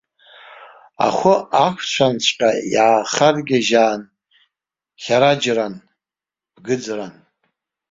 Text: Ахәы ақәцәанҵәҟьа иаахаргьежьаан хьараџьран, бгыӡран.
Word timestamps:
Ахәы 1.07 1.35
ақәцәанҵәҟьа 1.65 2.49
иаахаргьежьаан 2.73 4.01
хьараџьран, 5.01 5.75
бгыӡран. 6.55 7.13